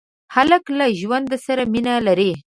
[0.35, 2.31] هلک له ژوند سره مینه لري.